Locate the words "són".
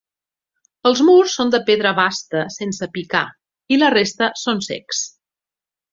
1.39-1.51, 4.45-4.65